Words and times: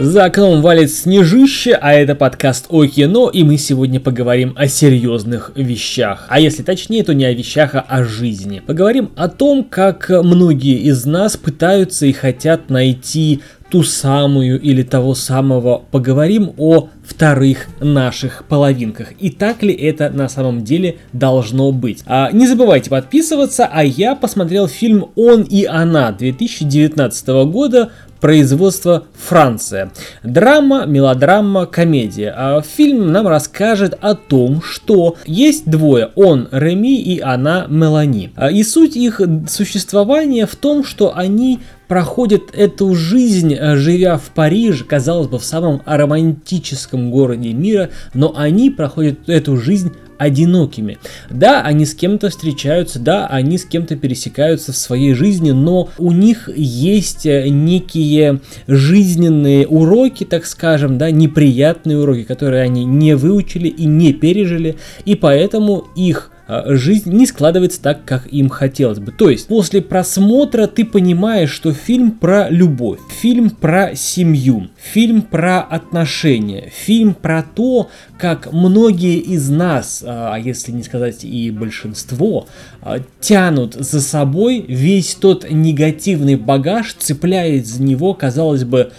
За 0.00 0.24
окном 0.24 0.62
валит 0.62 0.90
снежище, 0.90 1.78
а 1.80 1.92
это 1.92 2.14
подкаст 2.14 2.66
о 2.70 2.86
кино, 2.86 3.28
и 3.28 3.44
мы 3.44 3.56
сегодня 3.58 4.00
поговорим 4.00 4.54
о 4.56 4.66
серьезных 4.66 5.52
вещах. 5.54 6.26
А 6.28 6.40
если 6.40 6.62
точнее, 6.62 7.04
то 7.04 7.14
не 7.14 7.24
о 7.24 7.32
вещах, 7.32 7.74
а 7.74 7.84
о 7.86 8.02
жизни. 8.04 8.62
Поговорим 8.66 9.10
о 9.16 9.28
том, 9.28 9.64
как 9.64 10.08
многие 10.08 10.78
из 10.78 11.04
нас 11.04 11.36
пытаются 11.36 12.06
и 12.06 12.12
хотят 12.12 12.70
найти 12.70 13.42
ту 13.70 13.82
самую 13.82 14.60
или 14.60 14.82
того 14.82 15.14
самого. 15.14 15.82
Поговорим 15.90 16.52
о 16.58 16.88
вторых 17.06 17.68
наших 17.80 18.44
половинках. 18.46 19.12
И 19.18 19.30
так 19.30 19.62
ли 19.62 19.72
это 19.72 20.10
на 20.10 20.28
самом 20.28 20.62
деле 20.62 20.96
должно 21.14 21.72
быть? 21.72 22.02
А, 22.06 22.30
не 22.32 22.46
забывайте 22.46 22.90
подписываться, 22.90 23.66
а 23.72 23.82
я 23.82 24.14
посмотрел 24.14 24.68
фильм 24.68 25.06
«Он 25.16 25.42
и 25.42 25.64
она» 25.64 26.12
2019 26.12 27.28
года 27.46 27.90
производство 28.22 29.04
Франция. 29.18 29.90
Драма, 30.22 30.86
мелодрама, 30.86 31.66
комедия. 31.66 32.32
А 32.34 32.62
фильм 32.62 33.12
нам 33.12 33.26
расскажет 33.26 33.98
о 34.00 34.14
том, 34.14 34.62
что 34.62 35.16
есть 35.26 35.68
двое, 35.68 36.10
он 36.14 36.48
Реми 36.52 37.02
и 37.02 37.18
она 37.18 37.66
Мелани. 37.68 38.32
А, 38.36 38.50
и 38.50 38.62
суть 38.62 38.96
их 38.96 39.20
существования 39.48 40.46
в 40.46 40.54
том, 40.54 40.84
что 40.84 41.14
они 41.14 41.58
проходят 41.88 42.54
эту 42.54 42.94
жизнь, 42.94 43.52
э, 43.52 43.76
живя 43.76 44.16
в 44.16 44.30
Париже, 44.34 44.82
казалось 44.84 45.26
бы, 45.26 45.38
в 45.38 45.44
самом 45.44 45.82
романтическом 45.84 47.10
городе 47.10 47.52
мира, 47.52 47.90
но 48.14 48.32
они 48.34 48.70
проходят 48.70 49.28
эту 49.28 49.58
жизнь 49.58 49.92
одинокими. 50.18 50.98
Да, 51.30 51.62
они 51.62 51.86
с 51.86 51.94
кем-то 51.94 52.30
встречаются, 52.30 52.98
да, 52.98 53.26
они 53.26 53.58
с 53.58 53.64
кем-то 53.64 53.96
пересекаются 53.96 54.72
в 54.72 54.76
своей 54.76 55.14
жизни, 55.14 55.52
но 55.52 55.88
у 55.98 56.12
них 56.12 56.48
есть 56.54 57.26
э, 57.26 57.48
некие 57.48 58.40
жизненные 58.66 59.66
уроки, 59.66 60.24
так 60.24 60.46
скажем, 60.46 60.98
да, 60.98 61.10
неприятные 61.10 61.98
уроки, 61.98 62.24
которые 62.24 62.62
они 62.62 62.84
не 62.84 63.14
выучили 63.14 63.68
и 63.68 63.84
не 63.84 64.12
пережили, 64.12 64.76
и 65.04 65.14
поэтому 65.14 65.86
их 65.94 66.31
жизнь 66.48 67.12
не 67.12 67.26
складывается 67.26 67.80
так, 67.80 68.04
как 68.04 68.26
им 68.26 68.48
хотелось 68.48 68.98
бы. 68.98 69.12
То 69.12 69.30
есть, 69.30 69.46
после 69.48 69.80
просмотра 69.80 70.66
ты 70.66 70.84
понимаешь, 70.84 71.50
что 71.50 71.72
фильм 71.72 72.12
про 72.12 72.48
любовь, 72.50 72.98
фильм 73.20 73.50
про 73.50 73.94
семью, 73.94 74.68
фильм 74.76 75.22
про 75.22 75.60
отношения, 75.60 76.70
фильм 76.74 77.14
про 77.14 77.42
то, 77.42 77.88
как 78.18 78.52
многие 78.52 79.18
из 79.18 79.48
нас, 79.50 80.02
а, 80.06 80.34
а 80.34 80.38
если 80.38 80.72
не 80.72 80.82
сказать 80.82 81.24
и 81.24 81.50
большинство, 81.50 82.46
а, 82.80 83.00
тянут 83.20 83.74
за 83.74 84.00
собой 84.00 84.64
весь 84.66 85.14
тот 85.14 85.50
негативный 85.50 86.36
багаж, 86.36 86.94
цепляясь 86.98 87.66
за 87.66 87.82
него, 87.82 88.14
казалось 88.14 88.64
бы, 88.64 88.92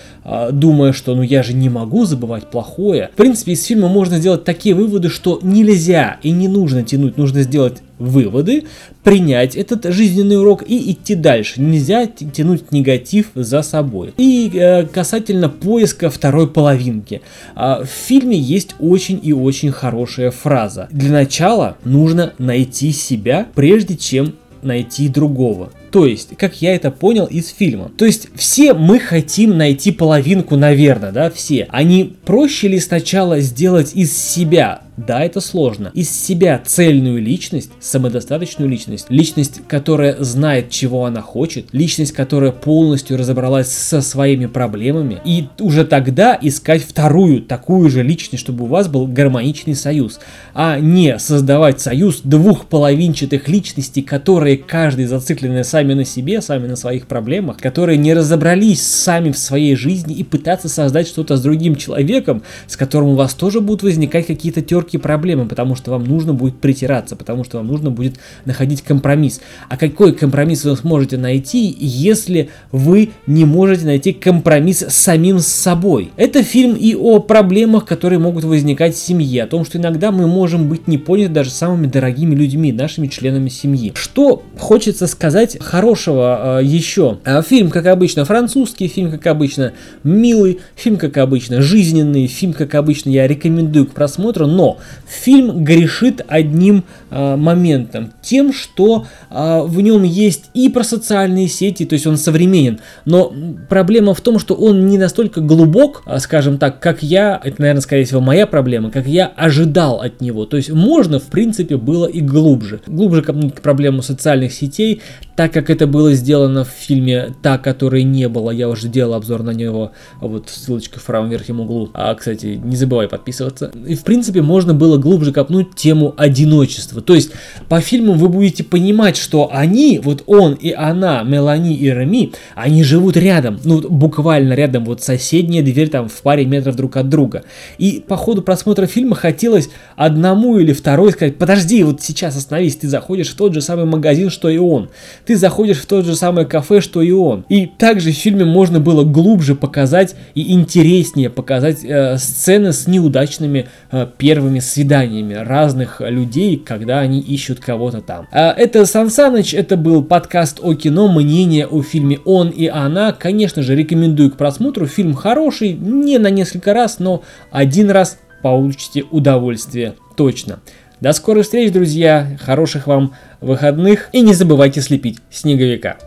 думая, 0.51 0.93
что 0.93 1.15
ну 1.15 1.21
я 1.21 1.43
же 1.43 1.53
не 1.53 1.67
могу 1.69 2.05
забывать 2.05 2.49
плохое. 2.49 3.09
В 3.13 3.17
принципе, 3.17 3.53
из 3.53 3.65
фильма 3.65 3.89
можно 3.89 4.17
сделать 4.19 4.45
такие 4.45 4.73
выводы, 4.73 5.09
что 5.09 5.39
нельзя 5.41 6.17
и 6.23 6.31
не 6.31 6.47
нужно 6.47 6.83
тянуть, 6.83 7.17
нужно 7.17 7.32
сделать 7.41 7.81
выводы, 7.99 8.65
принять 9.03 9.55
этот 9.55 9.85
жизненный 9.85 10.39
урок 10.39 10.63
и 10.67 10.91
идти 10.91 11.15
дальше. 11.15 11.61
Нельзя 11.61 12.05
тянуть 12.05 12.71
негатив 12.71 13.31
за 13.35 13.61
собой. 13.61 14.13
И 14.17 14.51
э, 14.53 14.85
касательно 14.85 15.49
поиска 15.49 16.09
второй 16.09 16.47
половинки. 16.47 17.21
Э, 17.55 17.83
в 17.83 17.87
фильме 17.87 18.37
есть 18.37 18.75
очень 18.79 19.19
и 19.21 19.33
очень 19.33 19.71
хорошая 19.71 20.31
фраза. 20.31 20.87
Для 20.91 21.11
начала 21.11 21.77
нужно 21.83 22.33
найти 22.37 22.91
себя, 22.91 23.47
прежде 23.55 23.95
чем 23.95 24.35
найти 24.63 25.09
другого. 25.09 25.71
То 25.91 26.07
есть, 26.07 26.35
как 26.37 26.61
я 26.61 26.75
это 26.75 26.89
понял 26.89 27.25
из 27.25 27.49
фильма. 27.49 27.91
То 27.97 28.05
есть, 28.05 28.29
все 28.35 28.73
мы 28.73 28.99
хотим 28.99 29.57
найти 29.57 29.91
половинку, 29.91 30.55
наверное, 30.55 31.11
да, 31.11 31.29
все. 31.29 31.67
А 31.69 31.83
не 31.83 32.05
проще 32.25 32.67
ли 32.67 32.79
сначала 32.79 33.39
сделать 33.41 33.91
из 33.93 34.17
себя 34.17 34.82
да, 34.95 35.23
это 35.23 35.41
сложно. 35.41 35.91
Из 35.93 36.09
себя 36.09 36.61
цельную 36.63 37.21
личность, 37.21 37.71
самодостаточную 37.79 38.69
личность, 38.69 39.07
личность, 39.09 39.61
которая 39.67 40.23
знает, 40.23 40.69
чего 40.69 41.05
она 41.05 41.21
хочет, 41.21 41.65
личность, 41.71 42.11
которая 42.11 42.51
полностью 42.51 43.17
разобралась 43.17 43.69
со 43.69 44.01
своими 44.01 44.45
проблемами, 44.45 45.19
и 45.25 45.47
уже 45.59 45.83
тогда 45.83 46.37
искать 46.39 46.83
вторую 46.83 47.41
такую 47.41 47.89
же 47.89 48.03
личность, 48.03 48.43
чтобы 48.43 48.65
у 48.65 48.67
вас 48.67 48.87
был 48.87 49.07
гармоничный 49.07 49.75
союз, 49.75 50.19
а 50.53 50.79
не 50.79 51.17
создавать 51.17 51.81
союз 51.81 52.21
двух 52.23 52.67
половинчатых 52.67 53.47
личностей, 53.47 54.03
которые 54.03 54.57
каждый 54.57 55.05
зациклены 55.05 55.63
сами 55.63 55.93
на 55.93 56.05
себе, 56.05 56.41
сами 56.41 56.67
на 56.67 56.75
своих 56.75 57.07
проблемах, 57.07 57.57
которые 57.57 57.97
не 57.97 58.13
разобрались 58.13 58.83
сами 58.83 59.31
в 59.31 59.37
своей 59.37 59.75
жизни 59.75 60.15
и 60.15 60.23
пытаться 60.23 60.69
создать 60.69 61.07
что-то 61.07 61.35
с 61.35 61.41
другим 61.41 61.75
человеком, 61.75 62.43
с 62.67 62.77
которым 62.77 63.09
у 63.09 63.15
вас 63.15 63.33
тоже 63.33 63.59
будут 63.59 63.81
возникать 63.81 64.27
какие-то 64.27 64.61
терки 64.61 64.82
терки 64.83 64.97
проблемы, 64.97 65.45
потому 65.45 65.75
что 65.75 65.91
вам 65.91 66.03
нужно 66.03 66.33
будет 66.33 66.57
притираться, 66.59 67.15
потому 67.15 67.43
что 67.43 67.57
вам 67.57 67.67
нужно 67.67 67.89
будет 67.89 68.15
находить 68.45 68.81
компромисс. 68.81 69.41
А 69.69 69.77
какой 69.77 70.13
компромисс 70.13 70.63
вы 70.65 70.75
сможете 70.75 71.17
найти, 71.17 71.75
если 71.79 72.49
вы 72.71 73.11
не 73.27 73.45
можете 73.45 73.85
найти 73.85 74.13
компромисс 74.13 74.81
с 74.81 74.93
самим 74.93 75.39
с 75.39 75.47
собой? 75.47 76.11
Это 76.17 76.43
фильм 76.43 76.75
и 76.75 76.95
о 76.95 77.19
проблемах, 77.19 77.85
которые 77.85 78.19
могут 78.19 78.43
возникать 78.43 78.95
в 78.95 78.99
семье, 78.99 79.43
о 79.43 79.47
том, 79.47 79.65
что 79.65 79.77
иногда 79.77 80.11
мы 80.11 80.27
можем 80.27 80.69
быть 80.69 80.87
не 80.87 80.97
поняты 80.97 81.33
даже 81.33 81.49
самыми 81.49 81.87
дорогими 81.87 82.35
людьми, 82.35 82.71
нашими 82.71 83.07
членами 83.07 83.49
семьи. 83.49 83.91
Что 83.95 84.43
хочется 84.57 85.07
сказать 85.07 85.57
хорошего 85.59 86.59
э, 86.59 86.65
еще? 86.65 87.19
Э, 87.25 87.41
фильм, 87.41 87.69
как 87.69 87.87
обычно, 87.87 88.25
французский, 88.25 88.87
фильм, 88.87 89.11
как 89.11 89.25
обычно, 89.27 89.73
милый, 90.03 90.59
фильм, 90.75 90.97
как 90.97 91.17
обычно, 91.17 91.61
жизненный, 91.61 92.27
фильм, 92.27 92.53
как 92.53 92.75
обычно, 92.75 93.09
я 93.09 93.27
рекомендую 93.27 93.87
к 93.87 93.91
просмотру, 93.91 94.47
но 94.47 94.72
фильм 95.07 95.63
грешит 95.63 96.21
одним 96.27 96.83
э, 97.09 97.35
моментом, 97.35 98.13
тем, 98.21 98.53
что 98.53 99.05
э, 99.29 99.61
в 99.63 99.81
нем 99.81 100.03
есть 100.03 100.45
и 100.53 100.69
про 100.69 100.83
социальные 100.83 101.47
сети, 101.47 101.85
то 101.85 101.93
есть 101.93 102.07
он 102.07 102.17
современен, 102.17 102.79
но 103.05 103.33
проблема 103.69 104.13
в 104.13 104.21
том, 104.21 104.39
что 104.39 104.55
он 104.55 104.87
не 104.87 104.97
настолько 104.97 105.41
глубок, 105.41 106.03
э, 106.05 106.19
скажем 106.19 106.57
так, 106.57 106.79
как 106.79 107.03
я, 107.03 107.39
это, 107.43 107.61
наверное, 107.61 107.81
скорее 107.81 108.05
всего, 108.05 108.21
моя 108.21 108.47
проблема, 108.47 108.91
как 108.91 109.05
я 109.07 109.27
ожидал 109.27 110.01
от 110.01 110.21
него. 110.21 110.45
То 110.45 110.57
есть 110.57 110.71
можно, 110.71 111.19
в 111.19 111.25
принципе, 111.25 111.77
было 111.77 112.05
и 112.05 112.21
глубже. 112.21 112.81
Глубже 112.87 113.21
копнуть 113.21 113.55
к 113.55 113.61
проблему 113.61 114.01
социальных 114.01 114.53
сетей, 114.53 115.01
так 115.35 115.51
как 115.51 115.69
это 115.69 115.87
было 115.87 116.13
сделано 116.13 116.63
в 116.63 116.69
фильме 116.69 117.33
«Та, 117.41 117.57
которой 117.57 118.03
не 118.03 118.29
было», 118.29 118.51
я 118.51 118.69
уже 118.69 118.87
делал 118.87 119.15
обзор 119.15 119.43
на 119.43 119.51
него, 119.51 119.91
вот 120.21 120.49
ссылочка 120.49 120.99
в 120.99 121.03
правом 121.03 121.29
верхнем 121.29 121.59
углу. 121.59 121.89
А, 121.93 122.13
кстати, 122.15 122.59
не 122.63 122.75
забывай 122.75 123.07
подписываться. 123.07 123.71
И, 123.85 123.95
в 123.95 124.03
принципе, 124.03 124.41
можно 124.41 124.62
можно 124.63 124.73
было 124.73 124.97
глубже 124.97 125.33
копнуть 125.33 125.75
тему 125.75 126.13
одиночества. 126.15 127.01
То 127.01 127.15
есть 127.15 127.31
по 127.67 127.81
фильму 127.81 128.13
вы 128.13 128.29
будете 128.29 128.63
понимать, 128.63 129.17
что 129.17 129.49
они, 129.51 129.99
вот 130.01 130.23
он 130.25 130.53
и 130.53 130.71
она, 130.71 131.21
Мелани 131.23 131.75
и 131.75 131.89
Реми, 131.89 132.31
они 132.55 132.85
живут 132.85 133.17
рядом, 133.17 133.59
ну 133.65 133.81
буквально 133.81 134.53
рядом, 134.53 134.85
вот 134.85 135.03
соседняя 135.03 135.61
дверь 135.61 135.89
там 135.89 136.07
в 136.07 136.21
паре 136.21 136.45
метров 136.45 136.77
друг 136.77 136.95
от 136.95 137.09
друга. 137.09 137.43
И 137.77 138.01
по 138.07 138.15
ходу 138.15 138.41
просмотра 138.41 138.87
фильма 138.87 139.17
хотелось 139.17 139.69
одному 139.97 140.57
или 140.57 140.71
второй 140.71 141.11
сказать, 141.11 141.37
подожди, 141.37 141.83
вот 141.83 142.01
сейчас 142.01 142.37
остановись, 142.37 142.77
ты 142.77 142.87
заходишь 142.87 143.31
в 143.31 143.35
тот 143.35 143.53
же 143.53 143.59
самый 143.59 143.83
магазин, 143.83 144.29
что 144.29 144.47
и 144.47 144.57
он. 144.57 144.91
Ты 145.25 145.35
заходишь 145.35 145.79
в 145.79 145.85
тот 145.87 146.05
же 146.05 146.15
самое 146.15 146.47
кафе, 146.47 146.79
что 146.79 147.01
и 147.01 147.11
он. 147.11 147.43
И 147.49 147.65
также 147.65 148.11
в 148.11 148.15
фильме 148.15 148.45
можно 148.45 148.79
было 148.79 149.03
глубже 149.03 149.55
показать 149.55 150.15
и 150.35 150.53
интереснее 150.53 151.29
показать 151.29 151.83
э, 151.83 152.17
сцены 152.17 152.71
с 152.71 152.87
неудачными 152.87 153.67
э, 153.91 154.07
первыми 154.17 154.52
первыми 154.53 154.59
свиданиями 154.59 155.33
разных 155.33 156.01
людей, 156.01 156.57
когда 156.57 156.99
они 156.99 157.19
ищут 157.19 157.59
кого-то 157.59 158.01
там. 158.01 158.27
А, 158.31 158.53
это 158.53 158.85
Сан 158.85 159.09
Саныч, 159.09 159.53
это 159.53 159.77
был 159.77 160.03
подкаст 160.03 160.59
о 160.61 160.73
кино, 160.75 161.07
мнение 161.07 161.65
о 161.67 161.81
фильме 161.81 162.19
«Он 162.25 162.49
и 162.49 162.67
она». 162.67 163.13
Конечно 163.13 163.63
же, 163.63 163.75
рекомендую 163.75 164.31
к 164.31 164.37
просмотру. 164.37 164.85
Фильм 164.85 165.13
хороший, 165.13 165.73
не 165.73 166.17
на 166.17 166.29
несколько 166.29 166.73
раз, 166.73 166.99
но 166.99 167.23
один 167.51 167.89
раз 167.89 168.19
получите 168.41 169.03
удовольствие 169.09 169.95
точно. 170.15 170.59
До 171.01 171.13
скорых 171.13 171.45
встреч, 171.45 171.71
друзья, 171.71 172.37
хороших 172.41 172.87
вам 172.87 173.13
выходных 173.41 174.09
и 174.13 174.21
не 174.21 174.33
забывайте 174.33 174.81
слепить 174.81 175.17
снеговика. 175.31 175.97